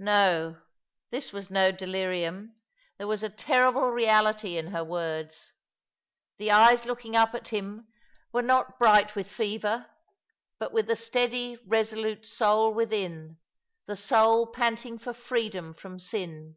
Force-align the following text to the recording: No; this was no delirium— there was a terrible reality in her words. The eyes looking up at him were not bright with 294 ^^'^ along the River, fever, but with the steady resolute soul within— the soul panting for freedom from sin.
No; 0.00 0.56
this 1.10 1.32
was 1.32 1.52
no 1.52 1.70
delirium— 1.70 2.56
there 2.98 3.06
was 3.06 3.22
a 3.22 3.28
terrible 3.30 3.92
reality 3.92 4.58
in 4.58 4.72
her 4.72 4.82
words. 4.82 5.52
The 6.36 6.50
eyes 6.50 6.84
looking 6.84 7.14
up 7.14 7.32
at 7.32 7.46
him 7.46 7.86
were 8.32 8.42
not 8.42 8.80
bright 8.80 9.14
with 9.14 9.28
294 9.28 9.70
^^'^ 9.70 9.72
along 9.72 9.78
the 9.78 9.78
River, 9.78 9.88
fever, 9.94 9.94
but 10.58 10.72
with 10.72 10.86
the 10.88 10.96
steady 10.96 11.58
resolute 11.64 12.26
soul 12.26 12.74
within— 12.74 13.38
the 13.86 13.94
soul 13.94 14.48
panting 14.48 14.98
for 14.98 15.12
freedom 15.12 15.72
from 15.74 16.00
sin. 16.00 16.56